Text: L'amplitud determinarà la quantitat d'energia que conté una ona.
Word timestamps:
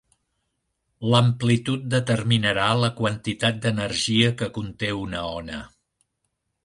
L'amplitud 1.13 1.83
determinarà 1.91 2.71
la 2.85 2.89
quantitat 3.01 3.59
d'energia 3.67 4.33
que 4.41 4.49
conté 4.57 4.91
una 5.05 5.23
ona. 5.35 5.61